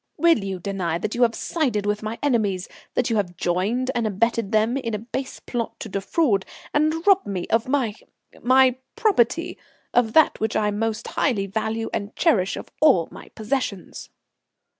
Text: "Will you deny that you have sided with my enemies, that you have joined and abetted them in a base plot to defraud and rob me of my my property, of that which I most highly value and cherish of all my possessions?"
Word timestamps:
"Will 0.17 0.39
you 0.43 0.57
deny 0.57 0.97
that 0.97 1.13
you 1.13 1.21
have 1.21 1.35
sided 1.35 1.85
with 1.85 2.01
my 2.01 2.17
enemies, 2.23 2.67
that 2.95 3.11
you 3.11 3.17
have 3.17 3.37
joined 3.37 3.91
and 3.93 4.07
abetted 4.07 4.51
them 4.51 4.75
in 4.75 4.95
a 4.95 4.97
base 4.97 5.39
plot 5.39 5.79
to 5.79 5.89
defraud 5.89 6.43
and 6.73 7.05
rob 7.05 7.27
me 7.27 7.45
of 7.49 7.67
my 7.67 7.93
my 8.41 8.77
property, 8.95 9.59
of 9.93 10.13
that 10.13 10.39
which 10.39 10.55
I 10.55 10.71
most 10.71 11.09
highly 11.09 11.45
value 11.45 11.87
and 11.93 12.15
cherish 12.15 12.57
of 12.57 12.69
all 12.81 13.09
my 13.11 13.27
possessions?" 13.35 14.09